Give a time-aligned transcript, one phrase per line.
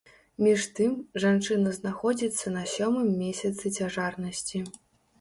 [0.45, 0.95] Між тым,
[1.25, 4.69] жанчына знаходзіцца на сёмым месяцы цяжарнасці.